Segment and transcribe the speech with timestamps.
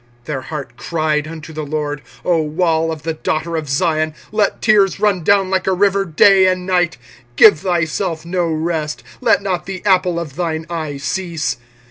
[0.21, 4.59] 25:002:018 Their heart cried unto the LORD, O wall of the daughter of Zion, let
[4.59, 6.97] tears run down like a river day and night:
[7.35, 11.57] give thyself no rest; let not the apple of thine eye cease.